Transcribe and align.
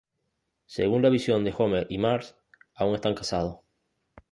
Según 0.65 1.03
la 1.03 1.09
visión, 1.11 1.47
Homer 1.55 1.85
y 1.91 1.99
Marge 1.99 2.33
aún 2.73 2.95
están 2.95 3.13
casados. 3.13 3.59